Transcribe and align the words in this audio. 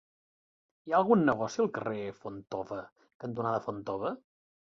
Hi 0.87 0.93
ha 0.93 0.95
algun 0.99 1.25
negoci 1.25 1.59
al 1.65 1.69
carrer 1.75 2.07
Fontova 2.21 2.79
cantonada 3.25 3.63
Fontova? 3.67 4.15